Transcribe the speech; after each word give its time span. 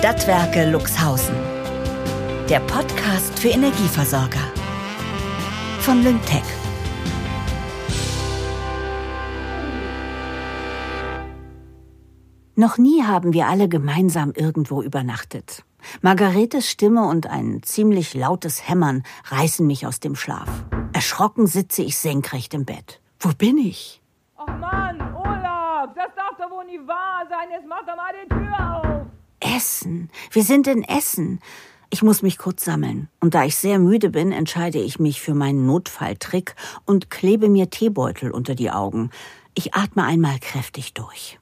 Stadtwerke 0.00 0.64
Luxhausen. 0.70 1.34
Der 2.48 2.60
Podcast 2.60 3.38
für 3.38 3.50
Energieversorger. 3.50 4.40
Von 5.80 6.02
Lyngtech. 6.02 6.42
Noch 12.56 12.78
nie 12.78 13.02
haben 13.02 13.34
wir 13.34 13.48
alle 13.48 13.68
gemeinsam 13.68 14.32
irgendwo 14.34 14.80
übernachtet. 14.80 15.66
Margaretes 16.00 16.70
Stimme 16.70 17.06
und 17.06 17.26
ein 17.26 17.62
ziemlich 17.62 18.14
lautes 18.14 18.70
Hämmern 18.70 19.02
reißen 19.26 19.66
mich 19.66 19.86
aus 19.86 20.00
dem 20.00 20.16
Schlaf. 20.16 20.48
Erschrocken 20.94 21.46
sitze 21.46 21.82
ich 21.82 21.98
senkrecht 21.98 22.54
im 22.54 22.64
Bett. 22.64 23.02
Wo 23.18 23.32
bin 23.36 23.58
ich? 23.58 24.00
Ach 24.38 24.46
Mann, 24.46 24.98
Olaf, 25.14 25.90
das 25.94 26.08
darf 26.16 26.38
doch 26.38 26.50
wohl 26.50 26.64
nicht 26.64 26.88
wahr 26.88 27.26
sein. 27.28 27.50
Jetzt 27.50 27.66
mach 27.68 27.84
doch 27.84 27.96
mal 27.96 28.14
die 28.14 28.28
Tür 28.30 28.76
auf. 28.76 28.89
Essen. 29.60 30.08
Wir 30.30 30.42
sind 30.42 30.66
in 30.68 30.84
Essen. 30.84 31.38
Ich 31.90 32.02
muss 32.02 32.22
mich 32.22 32.38
kurz 32.38 32.64
sammeln. 32.64 33.10
Und 33.20 33.34
da 33.34 33.44
ich 33.44 33.56
sehr 33.56 33.78
müde 33.78 34.08
bin, 34.08 34.32
entscheide 34.32 34.78
ich 34.78 34.98
mich 34.98 35.20
für 35.20 35.34
meinen 35.34 35.66
Notfalltrick 35.66 36.54
und 36.86 37.10
klebe 37.10 37.50
mir 37.50 37.68
Teebeutel 37.68 38.30
unter 38.30 38.54
die 38.54 38.70
Augen. 38.70 39.10
Ich 39.54 39.74
atme 39.74 40.02
einmal 40.04 40.38
kräftig 40.40 40.94
durch. 40.94 41.38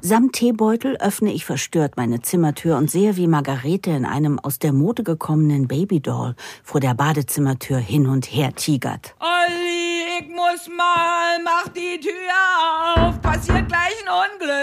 Samt 0.00 0.34
Teebeutel 0.34 0.98
öffne 1.00 1.32
ich 1.32 1.46
verstört 1.46 1.96
meine 1.96 2.20
Zimmertür 2.20 2.76
und 2.76 2.90
sehe, 2.90 3.16
wie 3.16 3.26
Margarete 3.26 3.90
in 3.90 4.04
einem 4.04 4.38
aus 4.38 4.58
der 4.58 4.74
Mode 4.74 5.02
gekommenen 5.02 5.66
Babydoll 5.66 6.34
vor 6.62 6.80
der 6.80 6.92
Badezimmertür 6.92 7.78
hin 7.78 8.06
und 8.06 8.26
her 8.26 8.54
tigert. 8.54 9.14
Olli, 9.18 10.20
ich 10.20 10.28
muss 10.28 10.68
mal, 10.76 11.42
mach 11.42 11.68
die 11.68 11.98
Tür 12.00 12.12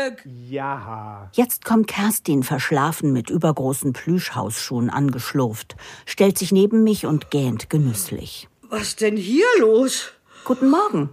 Unglück. 0.05 0.23
Ja. 0.49 1.29
Jetzt 1.34 1.66
kommt 1.66 1.88
Kerstin 1.88 2.43
verschlafen 2.43 3.12
mit 3.13 3.29
übergroßen 3.29 3.93
Plüschhausschuhen 3.93 4.90
angeschlurft, 4.90 5.76
stellt 6.05 6.38
sich 6.38 6.52
neben 6.52 6.84
mich 6.84 7.05
und 7.05 7.32
gähnt 7.32 7.70
genüsslich. 7.70 8.48
Was 8.70 8.96
denn 8.96 9.18
hier 9.18 9.46
los? 9.60 10.12
Guten 10.44 10.70
Morgen. 10.70 11.10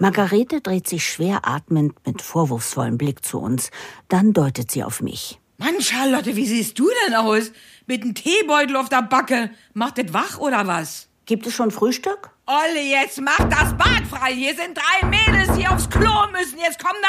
Margarete 0.00 0.60
dreht 0.60 0.86
sich 0.86 1.04
schwer 1.08 1.40
atmend 1.42 1.94
mit 2.06 2.22
vorwurfsvollem 2.22 2.98
Blick 2.98 3.24
zu 3.24 3.40
uns. 3.40 3.70
Dann 4.08 4.32
deutet 4.32 4.70
sie 4.70 4.84
auf 4.84 5.02
mich. 5.02 5.40
Mann, 5.56 5.80
Charlotte, 5.80 6.36
wie 6.36 6.46
siehst 6.46 6.78
du 6.78 6.88
denn 7.06 7.14
aus? 7.16 7.50
Mit 7.86 8.02
einem 8.02 8.14
Teebeutel 8.14 8.76
auf 8.76 8.88
der 8.88 9.02
Backe. 9.02 9.50
Macht 9.74 9.98
das 9.98 10.12
wach 10.12 10.38
oder 10.38 10.68
was? 10.68 11.07
Gibt 11.28 11.46
es 11.46 11.52
schon 11.52 11.70
Frühstück? 11.70 12.30
Olli, 12.46 12.90
jetzt 12.90 13.20
mach 13.20 13.36
das 13.50 13.76
Bad 13.76 14.06
frei. 14.08 14.32
Hier 14.32 14.54
sind 14.54 14.78
drei 14.78 15.06
Mädels, 15.08 15.58
die 15.58 15.68
aufs 15.68 15.90
Klo 15.90 16.26
müssen. 16.32 16.58
Jetzt 16.58 16.82
komm 16.82 16.96
da 17.02 17.08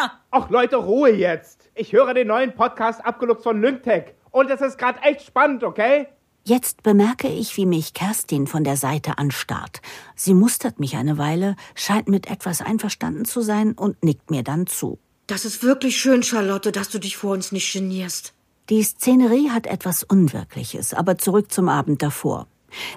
runter. 0.00 0.20
Ach 0.30 0.48
Leute, 0.48 0.76
Ruhe 0.76 1.10
jetzt. 1.10 1.68
Ich 1.74 1.92
höre 1.92 2.14
den 2.14 2.28
neuen 2.28 2.54
Podcast 2.54 3.04
abgeluchst 3.04 3.42
von 3.42 3.60
Lyngtech. 3.60 4.14
Und 4.30 4.50
es 4.50 4.62
ist 4.62 4.78
gerade 4.78 5.02
echt 5.02 5.20
spannend, 5.20 5.64
okay? 5.64 6.08
Jetzt 6.44 6.82
bemerke 6.82 7.28
ich, 7.28 7.58
wie 7.58 7.66
mich 7.66 7.92
Kerstin 7.92 8.46
von 8.46 8.64
der 8.64 8.78
Seite 8.78 9.18
anstarrt. 9.18 9.82
Sie 10.16 10.32
mustert 10.32 10.80
mich 10.80 10.96
eine 10.96 11.18
Weile, 11.18 11.54
scheint 11.74 12.08
mit 12.08 12.30
etwas 12.30 12.62
einverstanden 12.62 13.26
zu 13.26 13.42
sein 13.42 13.74
und 13.74 14.02
nickt 14.02 14.30
mir 14.30 14.42
dann 14.42 14.66
zu. 14.66 14.98
Das 15.26 15.44
ist 15.44 15.62
wirklich 15.62 15.98
schön, 15.98 16.22
Charlotte, 16.22 16.72
dass 16.72 16.88
du 16.88 16.98
dich 16.98 17.18
vor 17.18 17.32
uns 17.32 17.52
nicht 17.52 17.70
genierst. 17.70 18.32
Die 18.70 18.82
Szenerie 18.82 19.50
hat 19.50 19.66
etwas 19.66 20.04
Unwirkliches, 20.04 20.94
aber 20.94 21.18
zurück 21.18 21.52
zum 21.52 21.68
Abend 21.68 22.00
davor. 22.02 22.46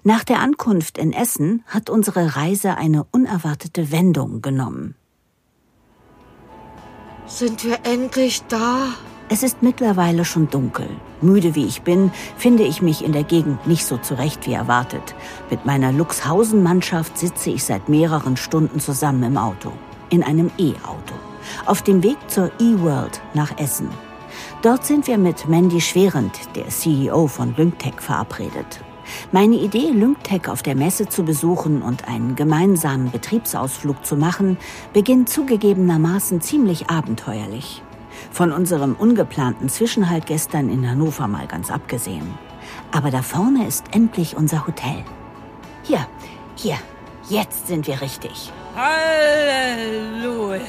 Nach 0.04 0.24
der 0.24 0.40
Ankunft 0.40 0.98
in 0.98 1.14
Essen 1.14 1.64
hat 1.68 1.90
unsere 1.90 2.36
Reise 2.36 2.78
eine 2.78 3.06
unerwartete 3.12 3.92
Wendung 3.92 4.42
genommen. 4.42 4.96
Sind 7.26 7.64
wir 7.64 7.80
endlich 7.84 8.42
da? 8.50 8.88
Es 9.30 9.44
ist 9.44 9.64
mittlerweile 9.64 10.26
schon 10.26 10.50
dunkel. 10.50 10.90
Müde 11.22 11.56
wie 11.56 11.66
ich 11.66 11.84
bin, 11.84 12.12
finde 12.36 12.64
ich 12.64 12.82
mich 12.82 13.02
in 13.02 13.14
der 13.14 13.24
Gegend 13.24 13.66
nicht 13.66 13.86
so 13.86 13.96
zurecht 13.96 14.46
wie 14.46 14.54
erwartet. 14.54 15.16
Mit 15.50 15.66
meiner 15.66 15.94
Luxhausen-Mannschaft 15.94 17.18
sitze 17.18 17.52
ich 17.52 17.64
seit 17.64 17.88
mehreren 17.88 18.36
Stunden 18.36 18.82
zusammen 18.82 19.24
im 19.24 19.38
Auto. 19.38 19.72
In 20.10 20.24
einem 20.24 20.52
E-Auto. 20.58 21.16
Auf 21.66 21.82
dem 21.82 22.04
Weg 22.04 22.18
zur 22.28 22.52
E-World 22.60 23.22
nach 23.34 23.58
Essen. 23.58 23.88
Dort 24.62 24.86
sind 24.86 25.08
wir 25.08 25.18
mit 25.18 25.48
Mandy 25.48 25.80
Schwerend, 25.80 26.38
der 26.56 26.68
CEO 26.68 27.28
von 27.28 27.56
Lyngtech, 27.56 28.02
verabredet. 28.02 28.82
Meine 29.32 29.56
Idee, 29.56 29.90
Lyngtech 29.92 30.48
auf 30.48 30.64
der 30.64 30.76
Messe 30.76 31.08
zu 31.08 31.24
besuchen 31.24 31.82
und 31.82 32.08
einen 32.08 32.36
gemeinsamen 32.36 33.12
Betriebsausflug 33.12 34.06
zu 34.06 34.16
machen, 34.16 34.58
beginnt 34.94 35.30
zugegebenermaßen 35.30 36.42
ziemlich 36.42 36.90
abenteuerlich. 36.90 37.82
Von 38.32 38.52
unserem 38.52 38.96
ungeplanten 38.96 39.70
Zwischenhalt 39.70 40.26
gestern 40.26 40.70
in 40.70 40.90
Hannover 40.90 41.28
mal 41.28 41.48
ganz 41.48 41.72
abgesehen. 41.72 42.38
Aber 42.92 43.10
da 43.12 43.22
vorne 43.22 43.68
ist 43.68 43.86
endlich 43.92 44.36
unser 44.38 44.68
Hotel. 44.68 45.04
Hier, 45.84 46.08
hier, 46.56 46.78
jetzt 47.30 47.68
sind 47.68 47.88
wir 47.88 48.02
richtig. 48.02 48.52
Halleluja. 48.76 50.62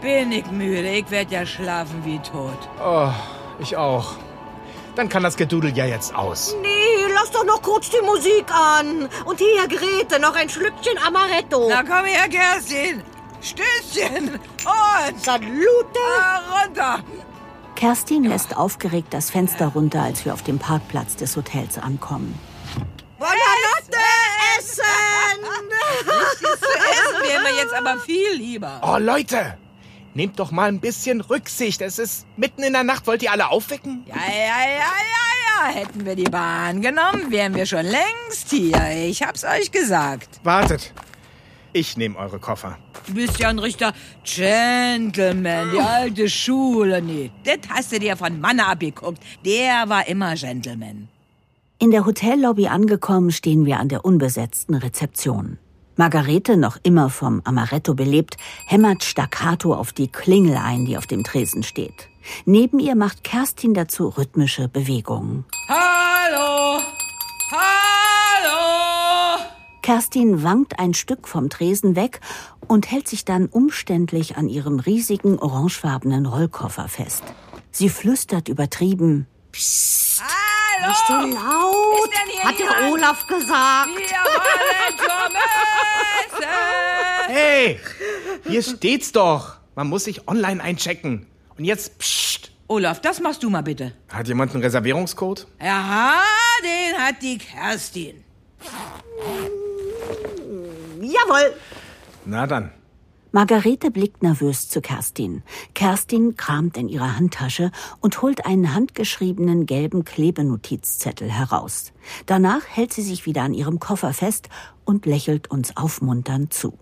Bin 0.00 0.30
ich 0.32 0.50
müde. 0.50 0.88
Ich 0.90 1.10
werd 1.10 1.30
ja 1.30 1.46
schlafen 1.46 2.04
wie 2.04 2.18
tot. 2.18 2.68
Oh, 2.84 3.10
ich 3.58 3.76
auch. 3.76 4.16
Dann 4.94 5.08
kann 5.08 5.22
das 5.22 5.36
Gedudel 5.36 5.76
ja 5.76 5.86
jetzt 5.86 6.14
aus. 6.14 6.54
Nee, 6.62 6.75
lass 7.26 7.30
doch 7.30 7.44
noch 7.44 7.62
kurz 7.62 7.90
die 7.90 8.04
Musik 8.04 8.46
an. 8.52 9.08
Und 9.24 9.38
hier, 9.38 9.66
Grete, 9.68 10.18
noch 10.20 10.34
ein 10.34 10.48
Schlückchen 10.48 10.98
Amaretto. 11.04 11.68
Na 11.68 11.82
komm 11.82 12.04
her, 12.04 12.28
Kerstin. 12.28 13.02
Stößchen. 13.40 14.34
Und 14.34 15.24
Salute. 15.24 15.98
ah, 16.20 16.62
runter. 16.62 17.04
Kerstin 17.74 18.24
lässt 18.24 18.56
aufgeregt 18.56 19.08
das 19.12 19.30
Fenster 19.30 19.68
runter, 19.68 20.02
als 20.02 20.24
wir 20.24 20.32
auf 20.32 20.42
dem 20.42 20.58
Parkplatz 20.58 21.16
des 21.16 21.36
Hotels 21.36 21.78
ankommen. 21.78 22.38
Buonanotte 23.18 24.02
essen. 24.58 24.82
Zu 26.40 26.46
essen 26.46 27.28
wäre 27.28 27.42
mir 27.42 27.56
jetzt 27.56 27.74
aber 27.74 27.98
viel 27.98 28.32
lieber. 28.34 28.80
Oh, 28.82 28.98
Leute. 28.98 29.58
Nehmt 30.16 30.38
doch 30.38 30.50
mal 30.50 30.68
ein 30.68 30.80
bisschen 30.80 31.20
Rücksicht. 31.20 31.82
Es 31.82 31.98
ist 31.98 32.26
mitten 32.38 32.62
in 32.62 32.72
der 32.72 32.84
Nacht. 32.84 33.06
Wollt 33.06 33.22
ihr 33.22 33.30
alle 33.32 33.50
aufwecken? 33.50 34.02
Ja, 34.06 34.14
ja, 34.16 34.62
ja, 34.64 34.90
ja, 35.12 35.68
ja. 35.68 35.74
Hätten 35.74 36.06
wir 36.06 36.16
die 36.16 36.24
Bahn 36.24 36.80
genommen, 36.80 37.30
wären 37.30 37.54
wir 37.54 37.66
schon 37.66 37.84
längst 37.84 38.48
hier. 38.48 38.80
Ich 39.06 39.22
hab's 39.22 39.44
euch 39.44 39.70
gesagt. 39.70 40.40
Wartet. 40.42 40.94
Ich 41.74 41.98
nehme 41.98 42.16
eure 42.16 42.38
Koffer. 42.38 42.78
Du 43.06 43.12
bist 43.12 43.38
ja 43.38 43.50
ein 43.50 43.58
richtiger 43.58 43.92
Gentleman, 44.24 45.72
die 45.72 45.80
alte 45.80 46.30
Schule. 46.30 47.02
Nee, 47.02 47.30
das 47.44 47.58
hast 47.68 47.92
du 47.92 47.98
dir 47.98 48.16
von 48.16 48.40
Mann 48.40 48.58
abgeguckt. 48.58 49.22
Der 49.44 49.86
war 49.86 50.08
immer 50.08 50.34
Gentleman. 50.34 51.08
In 51.78 51.90
der 51.90 52.06
Hotellobby 52.06 52.68
angekommen, 52.68 53.32
stehen 53.32 53.66
wir 53.66 53.78
an 53.78 53.90
der 53.90 54.06
unbesetzten 54.06 54.76
Rezeption. 54.76 55.58
Margarete, 55.98 56.58
noch 56.58 56.76
immer 56.82 57.08
vom 57.08 57.40
Amaretto 57.44 57.94
belebt, 57.94 58.36
hämmert 58.66 59.02
staccato 59.02 59.74
auf 59.74 59.94
die 59.94 60.08
Klingel 60.08 60.58
ein, 60.58 60.84
die 60.84 60.98
auf 60.98 61.06
dem 61.06 61.24
Tresen 61.24 61.62
steht. 61.62 62.08
Neben 62.44 62.78
ihr 62.80 62.94
macht 62.94 63.24
Kerstin 63.24 63.72
dazu 63.72 64.08
rhythmische 64.08 64.68
Bewegungen. 64.68 65.46
Hallo! 65.68 66.82
Hallo! 67.50 69.40
Kerstin 69.80 70.42
wankt 70.42 70.78
ein 70.78 70.92
Stück 70.92 71.26
vom 71.26 71.48
Tresen 71.48 71.96
weg 71.96 72.20
und 72.66 72.90
hält 72.90 73.08
sich 73.08 73.24
dann 73.24 73.46
umständlich 73.46 74.36
an 74.36 74.48
ihrem 74.48 74.80
riesigen 74.80 75.38
orangefarbenen 75.38 76.26
Rollkoffer 76.26 76.88
fest. 76.88 77.22
Sie 77.70 77.88
flüstert 77.88 78.48
übertrieben. 78.50 79.26
Hallo! 80.20 80.88
Nicht 80.88 81.06
so 81.06 81.14
laut. 81.14 82.10
Hat 82.44 82.58
der 82.58 82.92
Olaf 82.92 83.26
gesagt. 83.26 83.96
Wir 83.96 84.18
wollen! 84.24 85.75
Hey, 87.28 87.80
hier 88.46 88.62
steht's 88.62 89.12
doch. 89.12 89.56
Man 89.74 89.88
muss 89.88 90.04
sich 90.04 90.28
online 90.28 90.62
einchecken. 90.62 91.26
Und 91.56 91.64
jetzt, 91.64 91.98
psst. 91.98 92.50
Olaf, 92.68 93.00
das 93.00 93.20
machst 93.20 93.42
du 93.42 93.50
mal 93.50 93.62
bitte. 93.62 93.92
Hat 94.08 94.26
jemand 94.26 94.52
einen 94.52 94.62
Reservierungscode? 94.62 95.46
Aha, 95.60 96.20
den 96.62 96.98
hat 97.00 97.22
die 97.22 97.38
Kerstin. 97.38 98.24
Jawohl. 101.00 101.54
Na 102.24 102.46
dann. 102.46 102.72
Margarete 103.36 103.90
blickt 103.90 104.22
nervös 104.22 104.70
zu 104.70 104.80
Kerstin. 104.80 105.42
Kerstin 105.74 106.36
kramt 106.36 106.78
in 106.78 106.88
ihrer 106.88 107.18
Handtasche 107.18 107.70
und 108.00 108.22
holt 108.22 108.46
einen 108.46 108.74
handgeschriebenen 108.74 109.66
gelben 109.66 110.06
Klebenotizzettel 110.06 111.30
heraus. 111.30 111.92
Danach 112.24 112.62
hält 112.66 112.94
sie 112.94 113.02
sich 113.02 113.26
wieder 113.26 113.42
an 113.42 113.52
ihrem 113.52 113.78
Koffer 113.78 114.14
fest 114.14 114.48
und 114.86 115.04
lächelt 115.04 115.50
uns 115.50 115.76
aufmunternd 115.76 116.54
zu. 116.54 116.78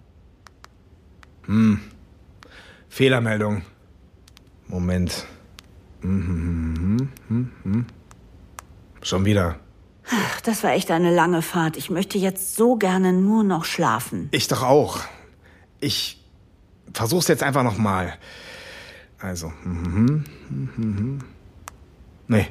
Fehlermeldung. 2.89 3.63
Moment. 4.69 5.27
Mhm, 6.03 7.09
mhm, 7.29 7.51
mhm. 7.65 7.87
Schon 9.03 9.25
wieder. 9.25 9.59
Ach, 10.09 10.41
das 10.43 10.63
war 10.63 10.71
echt 10.71 10.93
eine 10.93 11.13
lange 11.13 11.43
Fahrt. 11.43 11.77
Ich 11.77 11.91
möchte 11.91 12.17
jetzt 12.17 12.55
so 12.55 12.77
gerne 12.77 13.13
nur 13.13 13.43
noch 13.43 13.65
schlafen. 13.65 14.29
Ich 14.31 14.47
doch 14.47 14.63
auch. 14.63 15.01
Ich 15.81 16.24
versuch's 16.93 17.29
jetzt 17.29 17.43
einfach 17.43 17.63
nochmal. 17.63 18.19
Also. 19.19 19.53
Mhm, 19.65 20.25
mhm, 20.51 20.71
mhm. 20.77 21.19
Nee, 22.29 22.49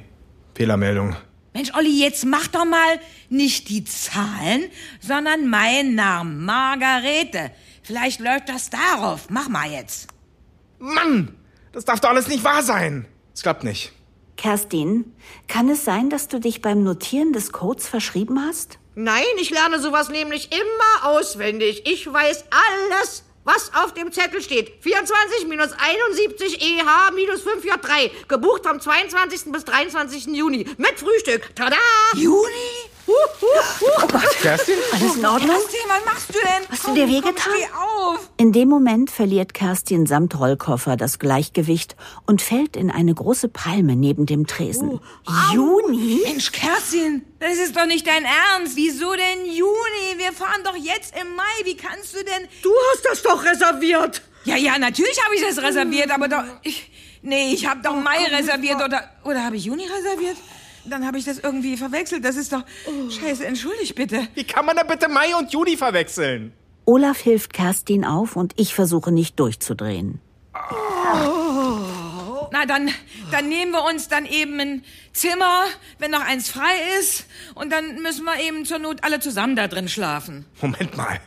Fehlermeldung. 0.56 1.16
Mensch, 1.54 1.72
Olli, 1.76 2.00
jetzt 2.00 2.26
mach 2.26 2.48
doch 2.48 2.66
mal 2.66 3.00
nicht 3.30 3.70
die 3.70 3.84
Zahlen, 3.84 4.64
sondern 5.00 5.48
meinen 5.50 5.94
Namen, 5.94 6.44
Margarete. 6.46 7.52
Vielleicht 7.84 8.20
läuft 8.20 8.50
das 8.50 8.70
darauf. 8.70 9.30
Mach 9.30 9.50
mal 9.50 9.70
jetzt. 9.70 10.08
Mann, 10.80 11.36
das 11.72 11.86
darf 11.86 12.00
doch 12.00 12.10
alles 12.10 12.28
nicht 12.28 12.44
wahr 12.44 12.64
sein. 12.64 13.06
Es 13.34 13.44
klappt 13.44 13.64
nicht. 13.64 13.92
Kerstin, 14.36 15.14
kann 15.48 15.70
es 15.70 15.86
sein, 15.86 16.10
dass 16.10 16.28
du 16.28 16.40
dich 16.40 16.62
beim 16.62 16.84
Notieren 16.84 17.34
des 17.34 17.52
Codes 17.52 17.88
verschrieben 17.88 18.40
hast? 18.44 18.80
Nein, 18.96 19.24
ich 19.40 19.50
lerne 19.50 19.80
sowas 19.80 20.10
nämlich 20.10 20.52
immer 20.52 21.10
auswendig. 21.10 21.84
Ich 21.86 22.12
weiß 22.12 22.46
alles, 22.50 23.24
was 23.44 23.72
auf 23.74 23.94
dem 23.94 24.12
Zettel 24.12 24.42
steht. 24.42 24.74
24 24.82 25.48
minus 25.48 25.72
71 25.78 26.62
EH 26.62 27.12
minus 27.14 27.42
5J3. 27.46 28.12
Gebucht 28.28 28.66
vom 28.66 28.80
22. 28.80 29.52
bis 29.52 29.66
23. 29.66 30.28
Juni. 30.28 30.66
Mit 30.78 31.00
Frühstück. 31.00 31.56
Tada! 31.56 31.78
Juni? 32.16 32.83
Oh 33.08 34.08
Gott, 34.08 34.38
Kerstin? 34.42 34.76
alles 34.94 35.16
in 35.16 35.26
Ordnung? 35.26 35.50
Kerstin, 35.50 35.80
was 35.88 36.06
machst 36.06 36.30
du 36.30 36.34
denn? 36.34 36.70
Hast 36.70 36.88
du 36.88 36.94
dir 36.94 37.06
Komm, 37.06 37.14
wehgetan? 37.14 37.34
Komm, 37.36 37.54
steh 37.56 37.70
auf. 37.74 38.30
In 38.38 38.52
dem 38.52 38.70
Moment 38.70 39.12
verliert 39.12 39.54
Kerstin 39.54 40.06
samt 40.06 40.40
Rollkoffer 40.40 40.96
das 40.96 41.20
Gleichgewicht 41.20 41.96
und 42.26 42.42
fällt 42.42 42.76
in 42.76 42.90
eine 42.92 43.14
große 43.14 43.50
Palme 43.50 43.96
neben 43.96 44.26
dem 44.26 44.48
Tresen. 44.48 45.00
Juni? 45.54 46.22
Mensch, 46.26 46.52
Kerstin, 46.52 47.26
das 47.40 47.58
ist 47.58 47.76
doch 47.76 47.86
nicht 47.86 48.08
dein 48.08 48.24
Ernst. 48.24 48.76
Wieso 48.76 49.14
denn 49.14 49.46
Juni? 49.46 50.18
Wir 50.18 50.32
fahren 50.32 50.64
doch 50.64 50.76
jetzt 50.76 51.14
im 51.20 51.36
Mai. 51.36 51.44
Wie 51.66 51.76
kannst 51.76 52.14
du 52.16 52.24
denn... 52.24 52.48
Du 52.62 52.72
hast 52.92 53.06
das 53.06 53.22
doch 53.22 53.44
reserviert. 53.44 54.22
Ja, 54.46 54.56
ja, 54.56 54.78
natürlich 54.78 55.24
habe 55.24 55.36
ich 55.36 55.42
das 55.42 55.62
reserviert, 55.62 56.12
aber 56.12 56.28
doch... 56.28 56.44
Ich, 56.64 56.92
nee, 57.22 57.54
ich 57.54 57.66
habe 57.66 57.82
doch 57.82 57.96
Mai 57.96 58.26
reserviert 58.26 58.82
oder... 58.84 59.10
Oder 59.24 59.44
habe 59.44 59.56
ich 59.58 59.66
Juni 59.66 59.86
reserviert? 59.86 60.38
Dann 60.86 61.06
habe 61.06 61.18
ich 61.18 61.26
das 61.26 61.40
irgendwie 61.40 61.78
verwechselt. 61.78 62.26
Das 62.26 62.36
ist 62.36 62.52
doch... 62.52 62.64
Scheiße, 63.10 63.46
entschuldig 63.46 63.96
bitte. 63.96 64.28
Wie 64.36 64.44
kann 64.44 64.66
man 64.66 64.76
da 64.76 64.84
bitte 64.84 65.08
Mai 65.08 65.36
und 65.36 65.52
Juni 65.52 65.78
verwechseln? 65.78 66.54
Olaf 66.86 67.20
hilft 67.20 67.54
Kerstin 67.54 68.04
auf 68.04 68.36
und 68.36 68.54
ich 68.58 68.74
versuche 68.74 69.12
nicht 69.12 69.40
durchzudrehen. 69.40 70.20
Na, 72.52 72.66
dann, 72.68 72.90
dann 73.32 73.50
nehmen 73.50 73.72
wir 73.72 73.86
uns 73.86 74.10
dann 74.10 74.26
eben 74.26 74.60
ein 74.60 74.84
Zimmer, 75.14 75.66
wenn 76.00 76.12
noch 76.12 76.24
eins 76.24 76.50
frei 76.50 76.74
ist. 77.00 77.26
Und 77.56 77.72
dann 77.72 78.02
müssen 78.02 78.26
wir 78.26 78.40
eben 78.42 78.66
zur 78.66 78.80
Not 78.80 79.04
alle 79.04 79.20
zusammen 79.20 79.56
da 79.56 79.68
drin 79.68 79.88
schlafen. 79.88 80.46
Moment 80.62 80.96
mal. 80.98 81.20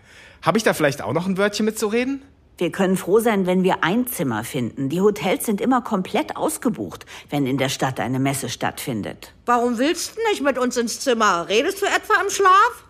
Habe 0.43 0.59
ich 0.59 0.65
da 0.65 0.75
vielleicht 0.75 1.03
auch 1.03 1.13
noch 1.13 1.27
ein 1.27 1.39
Wörtchen 1.39 1.65
mitzureden? 1.65 2.23
Wir 2.59 2.73
können 2.73 2.97
froh 2.97 3.21
sein, 3.21 3.45
wenn 3.47 3.63
wir 3.63 3.85
ein 3.85 4.07
Zimmer 4.07 4.43
finden. 4.43 4.89
Die 4.89 5.03
Hotels 5.03 5.45
sind 5.45 5.61
immer 5.61 5.83
komplett 5.83 6.37
ausgebucht, 6.37 7.05
wenn 7.29 7.47
in 7.47 7.59
der 7.59 7.69
Stadt 7.69 8.01
eine 8.01 8.19
Messe 8.19 8.49
stattfindet. 8.49 9.35
Warum 9.45 9.77
willst 9.77 10.17
du 10.17 10.21
nicht 10.31 10.43
mit 10.43 10.57
uns 10.57 10.79
ins 10.79 11.01
Zimmer? 11.01 11.49
Redest 11.49 11.83
du 11.83 11.87
etwa 11.87 12.15
im 12.23 12.31
Schlaf? 12.31 12.85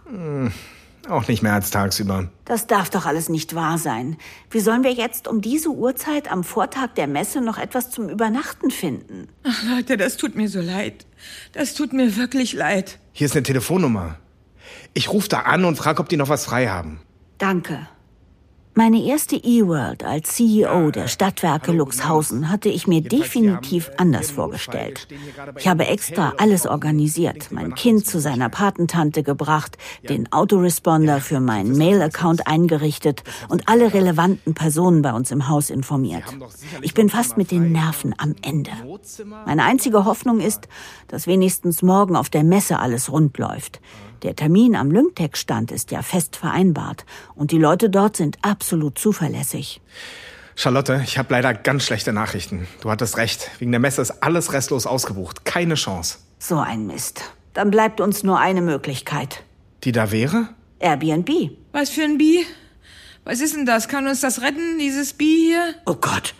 Auch 1.08 1.26
nicht 1.26 1.42
mehr 1.42 1.54
als 1.54 1.70
tagsüber. 1.70 2.28
Das 2.44 2.68
darf 2.68 2.90
doch 2.90 3.06
alles 3.06 3.28
nicht 3.28 3.56
wahr 3.56 3.78
sein. 3.78 4.16
Wie 4.50 4.60
sollen 4.60 4.84
wir 4.84 4.92
jetzt 4.92 5.26
um 5.26 5.40
diese 5.40 5.70
Uhrzeit 5.70 6.30
am 6.30 6.44
Vortag 6.44 6.94
der 6.94 7.08
Messe 7.08 7.40
noch 7.40 7.58
etwas 7.58 7.90
zum 7.90 8.08
Übernachten 8.08 8.70
finden? 8.70 9.28
Ach, 9.42 9.62
Leute, 9.64 9.96
das 9.96 10.16
tut 10.16 10.36
mir 10.36 10.48
so 10.48 10.60
leid. 10.60 11.06
Das 11.52 11.74
tut 11.74 11.92
mir 11.92 12.16
wirklich 12.16 12.52
leid. 12.52 13.00
Hier 13.12 13.26
ist 13.26 13.34
eine 13.34 13.42
Telefonnummer. 13.42 14.18
Ich 14.94 15.12
rufe 15.12 15.28
da 15.28 15.40
an 15.40 15.64
und 15.64 15.76
frage, 15.76 16.00
ob 16.00 16.08
die 16.08 16.16
noch 16.16 16.28
was 16.28 16.44
frei 16.44 16.68
haben. 16.68 17.00
Danke. 17.38 17.88
Meine 18.78 19.02
erste 19.02 19.36
E-World 19.36 20.04
als 20.04 20.34
CEO 20.34 20.90
der 20.90 21.08
Stadtwerke 21.08 21.72
Luxhausen 21.72 22.50
hatte 22.50 22.68
ich 22.68 22.86
mir 22.86 23.00
definitiv 23.00 23.90
anders 23.96 24.30
vorgestellt. 24.30 25.08
Ich 25.56 25.66
habe 25.66 25.86
extra 25.86 26.34
alles 26.36 26.66
organisiert, 26.66 27.52
mein 27.52 27.74
Kind 27.74 28.06
zu 28.06 28.20
seiner 28.20 28.50
Patentante 28.50 29.22
gebracht, 29.22 29.78
den 30.10 30.30
Autoresponder 30.30 31.22
für 31.22 31.40
meinen 31.40 31.78
Mail-Account 31.78 32.46
eingerichtet 32.46 33.22
und 33.48 33.66
alle 33.66 33.94
relevanten 33.94 34.52
Personen 34.52 35.00
bei 35.00 35.14
uns 35.14 35.30
im 35.30 35.48
Haus 35.48 35.70
informiert. 35.70 36.24
Ich 36.82 36.92
bin 36.92 37.08
fast 37.08 37.38
mit 37.38 37.50
den 37.50 37.72
Nerven 37.72 38.14
am 38.18 38.34
Ende. 38.42 38.72
Meine 39.46 39.64
einzige 39.64 40.04
Hoffnung 40.04 40.38
ist, 40.38 40.68
dass 41.08 41.26
wenigstens 41.26 41.80
morgen 41.80 42.14
auf 42.14 42.28
der 42.28 42.44
Messe 42.44 42.78
alles 42.78 43.10
rund 43.10 43.38
läuft. 43.38 43.80
Der 44.22 44.34
Termin 44.34 44.76
am 44.76 44.90
Lyngtech-Stand 44.90 45.70
ist 45.70 45.90
ja 45.90 46.02
fest 46.02 46.36
vereinbart 46.36 47.04
und 47.34 47.50
die 47.50 47.58
Leute 47.58 47.90
dort 47.90 48.16
sind 48.16 48.38
absolut 48.42 48.98
zuverlässig. 48.98 49.80
Charlotte, 50.54 51.02
ich 51.04 51.18
habe 51.18 51.34
leider 51.34 51.52
ganz 51.52 51.84
schlechte 51.84 52.12
Nachrichten. 52.14 52.66
Du 52.80 52.90
hattest 52.90 53.18
recht. 53.18 53.50
Wegen 53.58 53.72
der 53.72 53.80
Messe 53.80 54.00
ist 54.00 54.22
alles 54.22 54.54
restlos 54.54 54.86
ausgebucht. 54.86 55.44
Keine 55.44 55.74
Chance. 55.74 56.18
So 56.38 56.58
ein 56.58 56.86
Mist. 56.86 57.22
Dann 57.52 57.70
bleibt 57.70 58.00
uns 58.00 58.22
nur 58.22 58.38
eine 58.38 58.62
Möglichkeit. 58.62 59.42
Die 59.84 59.92
da 59.92 60.10
wäre? 60.12 60.48
Airbnb. 60.78 61.30
Was 61.72 61.90
für 61.90 62.02
ein 62.02 62.16
Bi? 62.16 62.46
Was 63.24 63.40
ist 63.40 63.54
denn 63.54 63.66
das? 63.66 63.88
Kann 63.88 64.06
uns 64.06 64.20
das 64.20 64.40
retten, 64.40 64.78
dieses 64.78 65.12
Bi 65.12 65.48
hier? 65.48 65.74
Oh 65.84 65.96
Gott. 65.96 66.34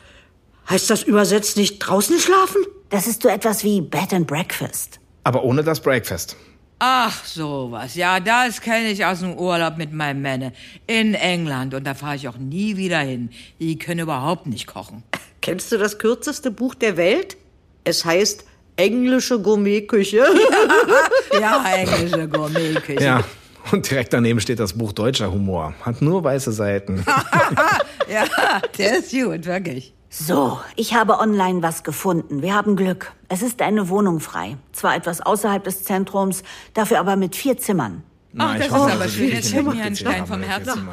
Heißt 0.71 0.89
das 0.89 1.03
übersetzt 1.03 1.57
nicht 1.57 1.79
draußen 1.79 2.19
schlafen? 2.19 2.63
Das 2.89 3.07
ist 3.07 3.23
so 3.23 3.29
etwas 3.29 3.65
wie 3.65 3.81
Bed 3.81 4.15
and 4.15 4.27
Breakfast. 4.27 4.99
Aber 5.25 5.45
ohne 5.45 5.63
das 5.63 5.81
Breakfast. 5.81 6.37
Ach, 6.79 7.25
sowas. 7.25 7.95
Ja, 7.95 8.21
das 8.21 8.61
kenne 8.61 8.91
ich 8.91 9.05
aus 9.05 9.21
dem 9.21 9.35
Urlaub 9.35 9.79
mit 9.79 9.93
meinem 9.93 10.21
Männer 10.21 10.53
in 10.87 11.15
England. 11.15 11.73
Und 11.73 11.85
da 11.85 11.95
fahre 11.95 12.17
ich 12.17 12.29
auch 12.29 12.37
nie 12.37 12.77
wieder 12.77 12.99
hin. 12.99 13.31
Die 13.61 13.79
können 13.79 14.01
überhaupt 14.01 14.47
nicht 14.47 14.67
kochen. 14.67 15.03
Kennst 15.41 15.73
du 15.73 15.79
das 15.79 15.99
kürzeste 15.99 16.51
Buch 16.51 16.75
der 16.75 16.97
Welt? 16.97 17.37
Es 17.85 18.05
heißt 18.05 18.45
Englische 18.77 19.41
Gourmetküche. 19.41 20.25
Ja, 21.33 21.65
englische 21.75 22.29
Gourmetküche. 22.29 23.03
Ja. 23.03 23.25
Und 23.73 23.91
direkt 23.91 24.13
daneben 24.13 24.41
steht 24.41 24.59
das 24.61 24.73
Buch 24.73 24.93
Deutscher 24.93 25.31
Humor. 25.31 25.75
Hat 25.83 26.01
nur 26.01 26.23
weiße 26.25 26.53
Seiten. 26.53 27.05
Ja, 28.09 28.25
der 28.79 28.99
ist 28.99 29.11
gut, 29.11 29.45
wirklich. 29.47 29.93
So, 30.19 30.59
ich 30.77 30.95
habe 30.95 31.19
online 31.19 31.63
was 31.63 31.85
gefunden. 31.85 32.41
Wir 32.41 32.55
haben 32.55 32.75
Glück. 32.75 33.13
Es 33.29 33.43
ist 33.43 33.61
eine 33.61 33.91
Wohnung 33.91 34.21
frei. 34.21 34.57
Zwar 34.73 34.97
etwas 34.97 35.21
außerhalb 35.21 35.63
des 35.63 35.85
Zentrums, 35.85 36.43
dafür 36.73 37.01
aber 37.01 37.17
mit 37.17 37.37
vier 37.37 37.59
Zimmern. 37.59 38.03
Ach, 38.39 38.57
das 38.57 38.69
ist 38.69 38.73
aber 38.73 39.09
schön. 39.09 39.29
Jetzt 39.29 39.53
mir 39.53 39.61
ein 39.61 39.65
mitgezählt 39.67 39.99
Stein 39.99 40.27
vom 40.27 40.43
Herzen. 40.43 40.89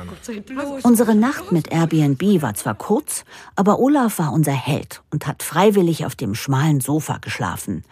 Unsere 0.84 1.16
Nacht 1.16 1.54
mit 1.54 1.72
Airbnb 1.72 2.42
war 2.42 2.54
zwar 2.56 2.76
kurz, 2.76 3.24
aber 3.56 3.80
Olaf 3.80 4.20
war 4.20 4.34
unser 4.34 4.52
Held 4.52 5.02
und 5.10 5.26
hat 5.26 5.42
freiwillig 5.42 6.06
auf 6.06 6.16
dem 6.16 6.36
schmalen 6.36 6.82
Sofa 6.82 7.20
geschlafen. 7.20 7.86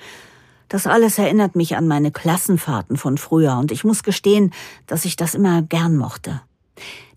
Das 0.68 0.86
alles 0.86 1.18
erinnert 1.18 1.56
mich 1.56 1.78
an 1.78 1.88
meine 1.88 2.12
Klassenfahrten 2.12 2.98
von 2.98 3.18
früher 3.18 3.58
und 3.58 3.72
ich 3.72 3.86
muss 3.86 4.04
gestehen, 4.04 4.54
dass 4.86 5.06
ich 5.06 5.16
das 5.16 5.34
immer 5.34 5.62
gern 5.62 5.96
mochte. 5.96 6.42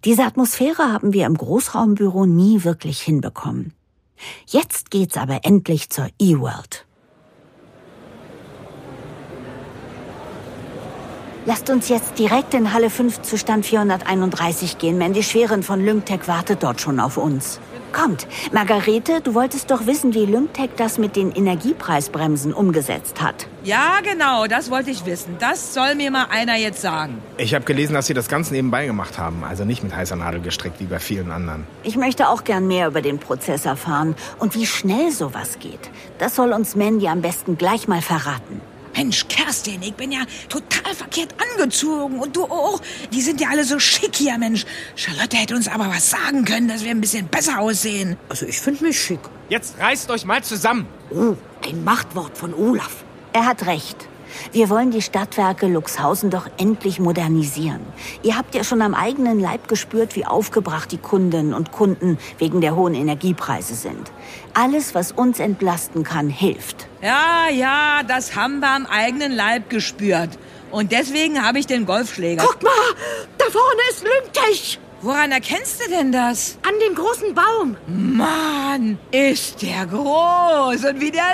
Diese 0.05 0.23
Atmosphäre 0.23 0.93
haben 0.93 1.13
wir 1.13 1.27
im 1.27 1.37
Großraumbüro 1.37 2.27
nie 2.27 2.63
wirklich 2.63 3.01
hinbekommen. 3.01 3.73
Jetzt 4.47 4.91
geht's 4.91 5.17
aber 5.17 5.41
endlich 5.45 5.91
zur 5.91 6.09
E-World. 6.19 6.87
Lasst 11.47 11.69
uns 11.69 11.91
jetzt 11.91 12.19
direkt 12.19 12.55
in 12.55 12.73
Halle 12.73 12.89
5 12.89 13.21
zu 13.21 13.37
Stand 13.37 13.67
431 13.67 14.79
gehen. 14.79 14.97
Mandy 14.97 15.23
Schweren 15.23 15.63
von 15.63 15.85
Lymtech 15.85 16.27
wartet 16.27 16.63
dort 16.63 16.81
schon 16.81 17.01
auf 17.01 17.19
uns. 17.19 17.61
Kommt, 17.95 18.27
Margarete, 18.51 19.21
du 19.21 19.35
wolltest 19.35 19.71
doch 19.71 19.87
wissen, 19.87 20.15
wie 20.15 20.27
Lymtech 20.27 20.71
das 20.77 20.99
mit 20.99 21.15
den 21.15 21.31
Energiepreisbremsen 21.31 22.53
umgesetzt 22.53 23.23
hat. 23.23 23.47
Ja, 23.63 24.01
genau, 24.03 24.49
das 24.49 24.69
wollte 24.69 24.91
ich 24.91 25.07
wissen. 25.07 25.37
Das 25.39 25.75
soll 25.75 25.95
mir 25.95 26.11
mal 26.11 26.27
einer 26.29 26.57
jetzt 26.57 26.83
sagen. 26.83 27.23
Ich 27.37 27.55
habe 27.55 27.65
gelesen, 27.65 27.95
dass 27.95 28.07
sie 28.07 28.15
das 28.15 28.29
ganz 28.29 28.51
nebenbei 28.51 28.87
gemacht 28.87 29.17
haben. 29.17 29.45
Also 29.45 29.65
nicht 29.65 29.85
mit 29.85 29.95
heißer 29.95 30.17
Nadel 30.17 30.41
gestrickt 30.41 30.81
wie 30.81 30.87
bei 30.87 30.99
vielen 30.99 31.31
anderen. 31.31 31.69
Ich 31.85 31.97
möchte 31.97 32.29
auch 32.29 32.43
gern 32.43 32.67
mehr 32.67 32.89
über 32.89 33.01
den 33.01 33.21
Prozess 33.21 33.65
erfahren 33.65 34.17
und 34.41 34.57
wie 34.57 34.67
schnell 34.67 35.13
sowas 35.13 35.61
geht. 35.61 35.91
Das 36.19 36.35
soll 36.35 36.53
uns 36.53 36.75
Mandy 36.75 37.07
am 37.07 37.23
besten 37.23 37.57
gleich 37.57 37.87
mal 37.87 38.03
verraten. 38.03 38.61
Mensch, 38.97 39.27
Kerstin, 39.29 39.83
ich 39.83 39.95
bin 39.95 40.13
ja 40.13 40.21
total 40.49 40.95
verkehrt 40.95 41.35
angezogen. 41.53 42.19
Und 42.19 42.37
du 42.37 42.45
auch. 42.45 42.81
Die 43.13 43.21
sind 43.21 43.41
ja 43.41 43.49
alle 43.51 43.65
so 43.65 43.79
schick 43.79 44.17
hier, 44.17 44.39
Mensch. 44.39 44.65
Charlotte 44.95 45.37
hätte 45.37 45.55
uns 45.55 45.69
aber 45.69 45.89
was 45.89 46.11
sagen 46.11 46.45
können, 46.45 46.69
dass 46.69 46.85
wir 46.85 46.91
ein 46.91 47.01
bisschen 47.01 47.27
besser 47.29 47.59
aussehen. 47.59 48.17
Also 48.29 48.47
ich 48.47 48.61
finde 48.61 48.85
mich 48.85 49.01
schick. 49.01 49.21
Jetzt 49.49 49.79
reißt 49.79 50.11
euch 50.11 50.25
mal 50.25 50.43
zusammen. 50.43 50.87
Oh, 51.11 51.37
ein 51.67 51.85
Machtwort 51.85 52.37
von 52.39 52.55
Olaf. 52.55 53.05
Er 53.33 53.47
hat 53.47 53.67
recht. 53.67 54.09
Wir 54.53 54.71
wollen 54.71 54.91
die 54.91 55.03
Stadtwerke 55.03 55.67
Luxhausen 55.67 56.31
doch 56.31 56.49
endlich 56.59 56.99
modernisieren. 57.01 57.81
Ihr 58.23 58.37
habt 58.37 58.55
ja 58.55 58.65
schon 58.65 58.83
am 58.83 58.95
eigenen 58.95 59.41
Leib 59.41 59.69
gespürt, 59.69 60.17
wie 60.17 60.27
aufgebracht 60.27 60.93
die 60.93 60.99
Kundinnen 60.99 61.55
und 61.55 61.73
Kunden 61.73 62.19
wegen 62.39 62.61
der 62.61 62.77
hohen 62.77 62.95
Energiepreise 62.95 63.75
sind. 63.75 64.13
Alles, 64.55 64.95
was 64.95 65.13
uns 65.13 65.41
entlasten 65.41 66.05
kann, 66.05 66.29
hilft. 66.29 66.87
Ja, 67.03 67.49
ja, 67.51 68.03
das 68.07 68.37
haben 68.37 68.61
wir 68.61 68.71
am 68.71 68.87
eigenen 68.87 69.33
Leib 69.33 69.71
gespürt. 69.71 70.31
Und 70.71 70.91
deswegen 70.91 71.45
habe 71.47 71.59
ich 71.59 71.67
den 71.67 71.87
Golfschläger. 71.87 72.45
Guck 72.45 72.63
mal, 72.63 72.73
da 73.39 73.45
vorne 73.45 73.81
ist 73.91 74.05
Lymtech. 74.05 74.81
Woran 75.05 75.33
erkennst 75.33 75.85
du 75.85 75.91
denn 75.91 76.13
das? 76.13 76.57
An 76.67 76.73
dem 76.85 76.95
großen 76.95 77.35
Baum. 77.35 77.77
Mann, 77.87 78.99
ist 79.11 79.61
der 79.61 79.85
groß 79.85 80.83
und 80.83 80.99
wie 80.99 81.11
der 81.11 81.31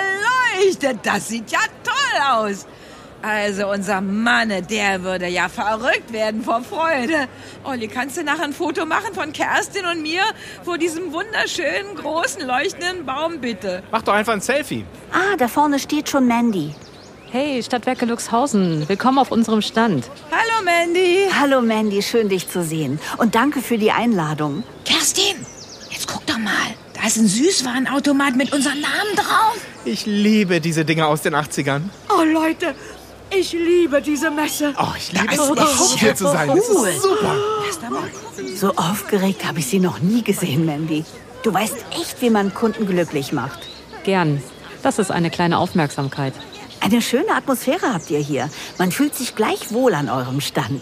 leuchtet. 0.59 0.99
Das 1.03 1.29
sieht 1.29 1.49
ja 1.51 1.59
toll 1.81 2.21
aus. 2.33 2.67
Also 3.23 3.67
unser 3.69 4.01
Manne, 4.01 4.63
der 4.63 5.03
würde 5.03 5.27
ja 5.27 5.47
verrückt 5.47 6.11
werden 6.11 6.43
vor 6.43 6.63
Freude. 6.63 7.27
Olli, 7.63 7.87
kannst 7.87 8.17
du 8.17 8.23
nachher 8.23 8.45
ein 8.45 8.53
Foto 8.53 8.85
machen 8.85 9.13
von 9.13 9.31
Kerstin 9.31 9.85
und 9.85 10.01
mir 10.01 10.23
vor 10.63 10.79
diesem 10.79 11.13
wunderschönen, 11.13 11.95
großen, 11.95 12.45
leuchtenden 12.45 13.05
Baum, 13.05 13.39
bitte? 13.39 13.83
Mach 13.91 14.01
doch 14.01 14.13
einfach 14.13 14.33
ein 14.33 14.41
Selfie. 14.41 14.85
Ah, 15.11 15.35
da 15.37 15.47
vorne 15.47 15.77
steht 15.77 16.09
schon 16.09 16.27
Mandy. 16.27 16.73
Hey, 17.29 17.61
Stadtwerke 17.61 18.05
Luxhausen, 18.05 18.89
willkommen 18.89 19.19
auf 19.19 19.31
unserem 19.31 19.61
Stand. 19.61 20.09
Hallo, 20.31 20.65
Mandy. 20.65 21.27
Hallo 21.39 21.61
Mandy, 21.61 22.01
schön 22.01 22.27
dich 22.27 22.49
zu 22.49 22.63
sehen. 22.63 22.99
Und 23.17 23.35
danke 23.35 23.61
für 23.61 23.77
die 23.77 23.91
Einladung. 23.91 24.63
Kerstin, 24.83 25.45
jetzt 25.89 26.07
guck 26.07 26.25
doch 26.25 26.39
mal. 26.39 26.51
Da 26.99 27.07
ist 27.07 27.17
ein 27.17 27.27
Süßwarenautomat 27.27 28.35
mit 28.35 28.51
unserem 28.51 28.81
Namen 28.81 29.15
drauf. 29.15 29.57
Ich 29.85 30.05
liebe 30.05 30.59
diese 30.59 30.85
Dinge 30.85 31.07
aus 31.07 31.21
den 31.21 31.33
80ern. 31.35 31.83
Oh, 32.09 32.23
Leute, 32.23 32.75
ich 33.37 33.53
liebe 33.53 34.01
diese 34.01 34.29
Messe. 34.31 34.73
Oh, 34.77 34.87
ich 34.97 35.11
liebe 35.11 35.33
es, 35.33 35.49
überhaupt 35.49 35.99
hier 35.99 36.15
zu 36.15 36.25
sein. 36.25 36.49
Das 36.55 36.69
Cool. 36.69 36.89
ist 36.89 37.01
super. 37.03 37.35
So 38.55 38.75
aufgeregt 38.75 39.45
habe 39.47 39.59
ich 39.59 39.67
sie 39.67 39.79
noch 39.79 39.99
nie 39.99 40.23
gesehen, 40.23 40.65
Mandy. 40.65 41.05
Du 41.43 41.53
weißt 41.53 41.85
echt, 41.91 42.21
wie 42.21 42.29
man 42.29 42.53
Kunden 42.53 42.85
glücklich 42.85 43.31
macht. 43.31 43.59
Gern. 44.03 44.41
Das 44.83 44.99
ist 44.99 45.11
eine 45.11 45.29
kleine 45.29 45.57
Aufmerksamkeit. 45.57 46.33
Eine 46.79 47.01
schöne 47.01 47.31
Atmosphäre 47.35 47.93
habt 47.93 48.09
ihr 48.09 48.19
hier. 48.19 48.49
Man 48.79 48.91
fühlt 48.91 49.15
sich 49.15 49.35
gleich 49.35 49.71
wohl 49.71 49.93
an 49.93 50.09
eurem 50.09 50.41
Stand. 50.41 50.81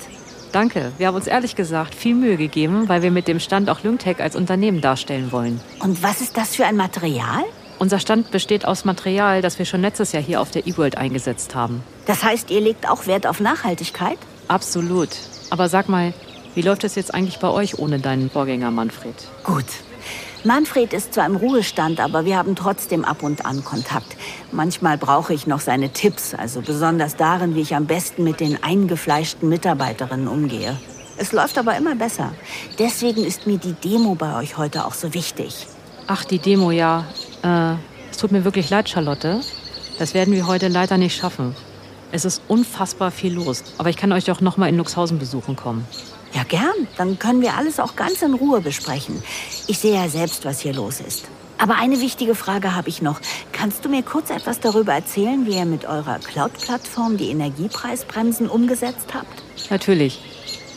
Danke. 0.51 0.91
Wir 0.97 1.07
haben 1.07 1.15
uns 1.15 1.27
ehrlich 1.27 1.55
gesagt 1.55 1.93
viel 1.93 2.15
Mühe 2.15 2.37
gegeben, 2.37 2.87
weil 2.89 3.01
wir 3.03 3.11
mit 3.11 3.27
dem 3.27 3.39
Stand 3.39 3.69
auch 3.69 3.83
Lyngtech 3.83 4.19
als 4.21 4.35
Unternehmen 4.35 4.81
darstellen 4.81 5.31
wollen. 5.31 5.59
Und 5.79 6.01
was 6.01 6.21
ist 6.21 6.37
das 6.37 6.55
für 6.55 6.65
ein 6.65 6.75
Material? 6.77 7.43
Unser 7.79 7.99
Stand 7.99 8.29
besteht 8.29 8.65
aus 8.65 8.83
Material, 8.83 9.41
das 9.41 9.57
wir 9.57 9.65
schon 9.65 9.81
letztes 9.81 10.11
Jahr 10.11 10.21
hier 10.21 10.41
auf 10.41 10.51
der 10.51 10.67
eWorld 10.67 10.97
eingesetzt 10.97 11.55
haben. 11.55 11.81
Das 12.05 12.23
heißt, 12.23 12.51
ihr 12.51 12.59
legt 12.59 12.89
auch 12.89 13.07
Wert 13.07 13.25
auf 13.25 13.39
Nachhaltigkeit? 13.39 14.17
Absolut. 14.49 15.09
Aber 15.49 15.69
sag 15.69 15.87
mal, 15.87 16.13
wie 16.55 16.61
läuft 16.61 16.83
es 16.83 16.95
jetzt 16.95 17.13
eigentlich 17.13 17.39
bei 17.39 17.47
euch 17.47 17.79
ohne 17.79 17.99
deinen 17.99 18.29
Vorgänger 18.29 18.69
Manfred? 18.69 19.15
Gut. 19.45 19.63
Manfred 20.43 20.91
ist 20.91 21.13
zwar 21.13 21.25
im 21.25 21.37
Ruhestand, 21.37 22.01
aber 22.01 22.25
wir 22.25 22.37
haben 22.37 22.55
trotzdem 22.55 23.05
ab 23.05 23.23
und 23.23 23.45
an 23.45 23.63
Kontakt. 23.63 24.17
Manchmal 24.51 24.97
brauche 24.97 25.33
ich 25.33 25.47
noch 25.47 25.61
seine 25.61 25.89
Tipps, 25.89 26.33
also 26.33 26.61
besonders 26.61 27.15
darin, 27.15 27.55
wie 27.55 27.61
ich 27.61 27.75
am 27.75 27.85
besten 27.85 28.25
mit 28.25 28.41
den 28.41 28.61
eingefleischten 28.61 29.47
Mitarbeiterinnen 29.47 30.27
umgehe. 30.27 30.77
Es 31.17 31.31
läuft 31.31 31.57
aber 31.57 31.77
immer 31.77 31.95
besser. 31.95 32.33
Deswegen 32.77 33.23
ist 33.23 33.47
mir 33.47 33.57
die 33.57 33.73
Demo 33.73 34.15
bei 34.15 34.37
euch 34.37 34.57
heute 34.57 34.85
auch 34.85 34.93
so 34.93 35.13
wichtig. 35.13 35.67
Ach, 36.07 36.25
die 36.25 36.39
Demo, 36.39 36.71
ja. 36.71 37.05
Äh, 37.43 37.75
es 38.11 38.17
tut 38.17 38.31
mir 38.31 38.43
wirklich 38.43 38.69
leid, 38.69 38.89
Charlotte. 38.89 39.41
Das 39.97 40.13
werden 40.13 40.33
wir 40.33 40.47
heute 40.47 40.67
leider 40.67 40.97
nicht 40.97 41.15
schaffen. 41.17 41.55
Es 42.11 42.25
ist 42.25 42.41
unfassbar 42.47 43.11
viel 43.11 43.33
los. 43.33 43.63
Aber 43.77 43.89
ich 43.89 43.97
kann 43.97 44.11
euch 44.11 44.25
doch 44.25 44.41
noch 44.41 44.57
mal 44.57 44.67
in 44.67 44.77
Luxhausen 44.77 45.19
besuchen 45.19 45.55
kommen. 45.55 45.85
Ja, 46.33 46.43
gern. 46.43 46.87
Dann 46.97 47.19
können 47.19 47.41
wir 47.41 47.55
alles 47.55 47.79
auch 47.79 47.95
ganz 47.95 48.21
in 48.21 48.33
Ruhe 48.33 48.61
besprechen. 48.61 49.21
Ich 49.67 49.79
sehe 49.79 49.95
ja 49.95 50.09
selbst, 50.09 50.45
was 50.45 50.59
hier 50.59 50.73
los 50.73 51.01
ist. 51.01 51.25
Aber 51.57 51.75
eine 51.75 51.99
wichtige 51.99 52.35
Frage 52.35 52.73
habe 52.73 52.87
ich 52.87 53.01
noch. 53.01 53.19
Kannst 53.51 53.83
du 53.83 53.89
mir 53.89 54.01
kurz 54.01 54.29
etwas 54.29 54.59
darüber 54.61 54.93
erzählen, 54.93 55.45
wie 55.45 55.57
ihr 55.57 55.65
mit 55.65 55.85
eurer 55.85 56.19
Cloud-Plattform 56.19 57.17
die 57.17 57.29
Energiepreisbremsen 57.29 58.47
umgesetzt 58.47 59.13
habt? 59.13 59.43
Natürlich. 59.69 60.21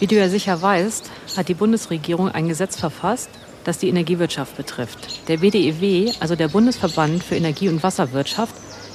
Wie 0.00 0.08
du 0.08 0.16
ja 0.16 0.28
sicher 0.28 0.60
weißt, 0.60 1.08
hat 1.36 1.48
die 1.48 1.54
Bundesregierung 1.54 2.28
ein 2.28 2.48
Gesetz 2.48 2.76
verfasst, 2.76 3.30
das 3.64 3.78
die 3.78 3.88
Energiewirtschaft 3.88 4.56
betrifft. 4.56 5.28
Der 5.28 5.38
BDEW, 5.38 6.12
also 6.20 6.36
der 6.36 6.48
Bundesverband 6.48 7.22
für 7.22 7.36
Energie- 7.36 7.68
und 7.68 7.82
Wasserwirtschaft, 7.82 8.54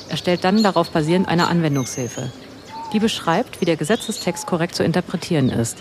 erstellt 0.10 0.44
dann 0.44 0.64
darauf 0.64 0.90
basierend 0.92 1.28
eine 1.28 1.48
Anwendungshilfe. 1.48 2.32
Die 2.94 3.00
beschreibt, 3.00 3.60
wie 3.60 3.66
der 3.66 3.76
Gesetzestext 3.76 4.46
korrekt 4.46 4.76
zu 4.76 4.84
interpretieren 4.84 5.50
ist. 5.50 5.78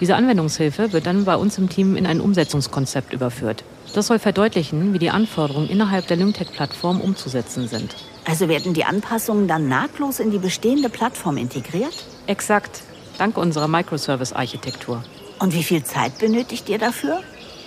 Diese 0.00 0.16
Anwendungshilfe 0.16 0.92
wird 0.92 1.06
dann 1.06 1.24
bei 1.24 1.36
uns 1.36 1.56
im 1.56 1.68
Team 1.68 1.96
in 1.96 2.06
ein 2.06 2.20
Umsetzungskonzept 2.20 3.12
überführt. 3.12 3.64
Das 3.94 4.08
soll 4.08 4.18
verdeutlichen, 4.18 4.92
wie 4.92 4.98
die 4.98 5.10
Anforderungen 5.10 5.68
innerhalb 5.68 6.08
der 6.08 6.16
Lymtech-Plattform 6.16 7.00
umzusetzen 7.00 7.68
sind. 7.68 7.94
Also 8.24 8.48
werden 8.48 8.74
die 8.74 8.84
Anpassungen 8.84 9.46
dann 9.46 9.68
nahtlos 9.68 10.18
in 10.18 10.30
die 10.30 10.38
bestehende 10.38 10.88
Plattform 10.88 11.36
integriert? 11.36 12.04
Exakt, 12.26 12.82
dank 13.18 13.36
unserer 13.36 13.68
Microservice-Architektur. 13.68 15.04
Und 15.38 15.54
wie 15.54 15.62
viel 15.62 15.84
Zeit 15.84 16.18
benötigt 16.18 16.68
ihr 16.68 16.78
dafür? 16.78 17.20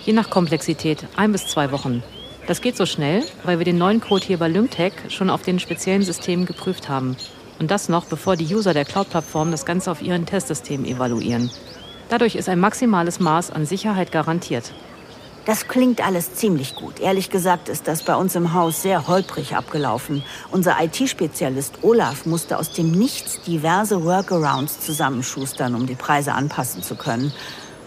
Je 0.04 0.12
nach 0.12 0.30
Komplexität, 0.30 1.06
ein 1.16 1.32
bis 1.32 1.46
zwei 1.46 1.70
Wochen. 1.72 2.02
Das 2.46 2.62
geht 2.62 2.76
so 2.76 2.86
schnell, 2.86 3.24
weil 3.44 3.58
wir 3.58 3.64
den 3.64 3.78
neuen 3.78 4.00
Code 4.00 4.24
hier 4.24 4.38
bei 4.38 4.48
Lymtech 4.48 4.92
schon 5.08 5.28
auf 5.28 5.42
den 5.42 5.58
speziellen 5.58 6.02
Systemen 6.02 6.46
geprüft 6.46 6.88
haben. 6.88 7.16
Und 7.58 7.70
das 7.70 7.88
noch, 7.88 8.06
bevor 8.06 8.36
die 8.36 8.54
User 8.54 8.72
der 8.72 8.84
Cloud-Plattform 8.84 9.50
das 9.50 9.66
Ganze 9.66 9.90
auf 9.90 10.00
ihren 10.00 10.24
Testsystemen 10.24 10.86
evaluieren. 10.86 11.50
Dadurch 12.08 12.36
ist 12.36 12.48
ein 12.48 12.60
maximales 12.60 13.20
Maß 13.20 13.50
an 13.50 13.66
Sicherheit 13.66 14.12
garantiert. 14.12 14.72
Das 15.48 15.66
klingt 15.66 16.06
alles 16.06 16.34
ziemlich 16.34 16.74
gut. 16.74 17.00
Ehrlich 17.00 17.30
gesagt 17.30 17.70
ist 17.70 17.88
das 17.88 18.02
bei 18.02 18.14
uns 18.14 18.34
im 18.34 18.52
Haus 18.52 18.82
sehr 18.82 19.08
holprig 19.08 19.56
abgelaufen. 19.56 20.22
Unser 20.50 20.76
IT-Spezialist 20.78 21.78
Olaf 21.82 22.26
musste 22.26 22.58
aus 22.58 22.72
dem 22.72 22.92
Nichts 22.92 23.40
diverse 23.42 24.04
Workarounds 24.04 24.80
zusammenschustern, 24.80 25.74
um 25.74 25.86
die 25.86 25.94
Preise 25.94 26.34
anpassen 26.34 26.82
zu 26.82 26.96
können. 26.96 27.32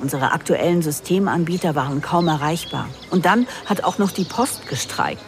Unsere 0.01 0.31
aktuellen 0.31 0.81
Systemanbieter 0.81 1.75
waren 1.75 2.01
kaum 2.01 2.27
erreichbar. 2.27 2.88
Und 3.12 3.25
dann 3.25 3.48
hat 3.65 3.84
auch 3.84 4.00
noch 4.00 4.12
die 4.12 4.24
Post 4.24 4.67
gestreikt. 4.67 5.24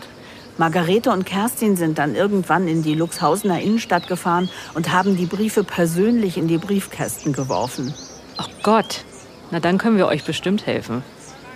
Margarete 0.58 1.12
und 1.12 1.26
Kerstin 1.26 1.76
sind 1.76 1.98
dann 1.98 2.16
irgendwann 2.16 2.68
in 2.68 2.84
die 2.84 2.96
Luxhausener 2.96 3.62
Innenstadt 3.62 4.08
gefahren 4.08 4.50
und 4.74 4.92
haben 4.92 5.16
die 5.16 5.26
Briefe 5.26 5.64
persönlich 5.64 6.38
in 6.38 6.48
die 6.48 6.58
Briefkästen 6.58 7.34
geworfen. 7.34 7.94
Ach 8.38 8.50
Gott, 8.62 9.06
na 9.52 9.60
dann 9.60 9.78
können 9.78 9.98
wir 9.98 10.08
euch 10.08 10.24
bestimmt 10.24 10.66
helfen. 10.66 11.04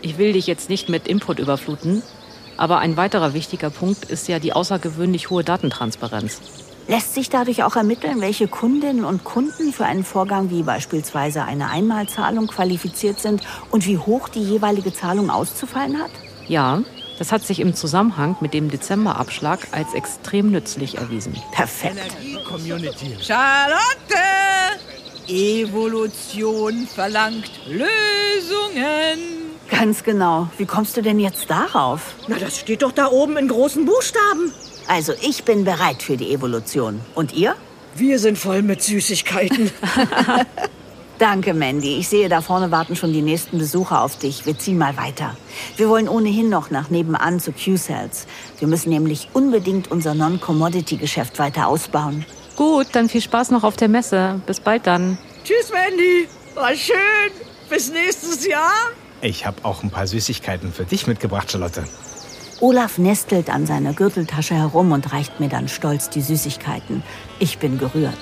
Ich 0.01 0.17
will 0.17 0.33
dich 0.33 0.47
jetzt 0.47 0.69
nicht 0.69 0.89
mit 0.89 1.07
Input 1.07 1.39
überfluten, 1.39 2.03
aber 2.55 2.79
ein 2.79 2.97
weiterer 2.97 3.33
wichtiger 3.33 3.69
Punkt 3.69 4.05
ist 4.05 4.27
ja 4.27 4.39
die 4.39 4.53
außergewöhnlich 4.53 5.29
hohe 5.29 5.43
Datentransparenz. 5.43 6.41
Lässt 6.88 7.13
sich 7.13 7.29
dadurch 7.29 7.63
auch 7.63 7.75
ermitteln, 7.75 8.22
welche 8.22 8.48
Kundinnen 8.48 9.03
und 9.03 9.25
Kunden 9.25 9.74
für 9.74 9.86
einen 9.86 10.06
Vorgang 10.06 10.50
wie 10.50 10.63
beispielsweise 10.63 11.44
eine 11.44 11.70
Einmalzahlung 11.70 12.48
qualifiziert 12.48 13.20
sind 13.20 13.41
und 13.72 13.86
wie 13.86 13.98
hoch 13.98 14.29
die 14.29 14.41
jeweilige 14.41 14.94
Zahlung 14.94 15.29
auszufallen 15.29 16.00
hat? 16.00 16.12
Ja, 16.48 16.82
das 17.20 17.34
hat 17.34 17.44
sich 17.44 17.60
im 17.60 17.75
Zusammenhang 17.75 18.38
mit 18.39 18.53
dem 18.53 18.72
Dezemberabschlag 18.72 19.67
als 19.72 19.94
extrem 19.94 20.50
nützlich 20.50 20.98
erwiesen. 20.98 21.36
Perfekt. 21.51 21.98
Charlotte! 23.20 23.84
Evolution 25.27 26.88
verlangt 26.88 27.51
Lösungen. 27.67 29.20
Ganz 29.70 30.03
genau. 30.03 30.48
Wie 30.58 30.65
kommst 30.65 30.96
du 30.96 31.01
denn 31.01 31.20
jetzt 31.20 31.50
darauf? 31.50 32.15
Na, 32.29 32.38
das 32.38 32.58
steht 32.58 32.82
doch 32.82 32.94
da 32.94 33.08
oben 33.08 33.36
in 33.36 33.50
großen 33.50 33.86
Buchstaben. 33.86 34.53
Also 34.88 35.13
ich 35.22 35.44
bin 35.44 35.63
bereit 35.65 36.01
für 36.01 36.17
die 36.17 36.34
Evolution. 36.34 37.01
Und 37.15 37.34
ihr? 37.34 37.56
Wir 37.96 38.20
sind 38.20 38.38
voll 38.38 38.62
mit 38.62 38.82
Süßigkeiten. 38.82 39.72
Danke, 41.20 41.56
Mandy. 41.56 41.98
Ich 41.98 42.10
sehe, 42.10 42.29
da 42.29 42.41
vorne 42.41 42.70
warten 42.70 42.96
schon 42.96 43.12
die 43.12 43.24
nächsten 43.24 43.58
Besucher 43.58 44.03
auf 44.03 44.17
dich. 44.17 44.46
Wir 44.46 44.58
ziehen 44.58 44.77
mal 44.77 44.98
weiter. 44.98 45.36
Wir 45.75 45.89
wollen 45.89 46.08
ohnehin 46.08 46.50
noch 46.50 46.70
nach 46.70 46.89
nebenan 46.89 47.39
zu 47.39 47.51
Q-Cells. 47.51 48.27
Wir 48.60 48.67
müssen 48.67 48.89
nämlich 48.89 49.29
unbedingt 49.34 49.89
unser 49.89 50.13
Non-Commodity-Geschäft 50.13 51.39
weiter 51.39 51.67
ausbauen. 51.67 52.24
Gut, 52.56 52.88
dann 52.91 53.10
viel 53.10 53.22
Spaß 53.22 53.50
noch 53.51 53.63
auf 53.63 53.77
der 53.77 53.88
Messe. 53.88 54.41
Bis 54.46 54.60
bald 54.60 54.86
dann. 54.86 55.17
Tschüss, 55.44 55.72
Mandy. 55.72 56.27
War 56.53 56.75
schön. 56.75 56.96
Bis 57.70 57.91
nächstes 57.91 58.46
Jahr. 58.46 58.72
Ich 59.22 59.46
habe 59.46 59.58
auch 59.63 59.82
ein 59.82 59.89
paar 59.89 60.06
Süßigkeiten 60.06 60.72
für 60.72 60.86
dich 60.86 61.08
mitgebracht, 61.08 61.51
Charlotte. 61.51 61.84
Olaf 62.59 62.97
nestelt 62.97 63.51
an 63.51 63.67
seiner 63.67 63.93
Gürteltasche 63.93 64.55
herum 64.55 64.91
und 64.91 65.13
reicht 65.13 65.39
mir 65.39 65.47
dann 65.47 65.67
stolz 65.67 66.09
die 66.09 66.21
Süßigkeiten. 66.21 67.03
Ich 67.37 67.59
bin 67.59 67.77
gerührt. 67.77 68.17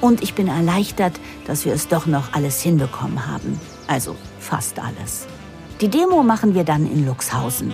Und 0.00 0.22
ich 0.22 0.34
bin 0.34 0.46
erleichtert, 0.46 1.14
dass 1.46 1.64
wir 1.64 1.72
es 1.72 1.88
doch 1.88 2.06
noch 2.06 2.34
alles 2.34 2.60
hinbekommen 2.60 3.26
haben. 3.26 3.58
Also 3.88 4.14
fast 4.38 4.78
alles. 4.78 5.26
Die 5.80 5.88
Demo 5.88 6.22
machen 6.22 6.54
wir 6.54 6.62
dann 6.62 6.86
in 6.86 7.04
Luxhausen, 7.04 7.72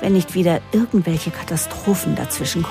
wenn 0.00 0.12
nicht 0.12 0.34
wieder 0.34 0.60
irgendwelche 0.70 1.32
Katastrophen 1.32 2.14
dazwischen 2.14 2.62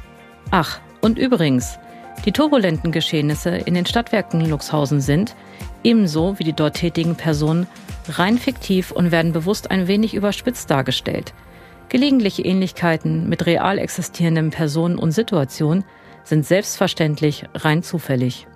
Ach, 0.51 0.81
und 1.01 1.19
übrigens, 1.19 1.79
die 2.25 2.33
turbulenten 2.33 2.93
Geschehnisse 2.93 3.51
in 3.51 3.75
den 3.75 3.87
Stadtwerken 3.87 4.41
Luxhausen 4.41 5.01
sind, 5.01 5.37
ebenso 5.85 6.39
wie 6.39 6.45
die 6.45 6.53
dort 6.53 6.77
tätigen 6.77 7.15
Personen, 7.15 7.67
rein 8.09 8.37
fiktiv 8.39 8.91
und 8.91 9.13
werden 9.13 9.33
bewusst 9.33 9.71
ein 9.71 9.87
wenig 9.87 10.15
überspitzt 10.15 10.71
dargestellt. 10.71 11.33
Gelegentliche 11.89 12.43
Ähnlichkeiten 12.43 13.29
mit 13.29 13.47
real 13.47 13.79
existierenden 13.79 14.51
Personen 14.51 14.99
und 14.99 15.13
Situationen 15.13 15.85
sind 16.25 16.47
selbstverständlich 16.47 17.45
rein 17.55 17.83
zufällig. 17.83 18.47